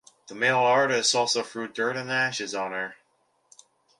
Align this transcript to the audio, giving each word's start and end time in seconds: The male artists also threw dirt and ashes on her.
The 0.29 0.33
male 0.33 0.57
artists 0.57 1.13
also 1.13 1.43
threw 1.43 1.67
dirt 1.67 1.95
and 1.95 2.09
ashes 2.11 2.55
on 2.55 2.71
her. 2.71 2.95